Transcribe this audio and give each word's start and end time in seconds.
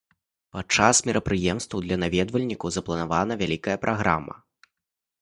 Падчас 0.55 1.01
мерапрыемства 1.09 1.77
для 1.87 1.95
наведвальнікаў 2.05 2.67
запланавана 2.81 3.33
вялікая 3.45 3.77
праграма. 3.89 4.35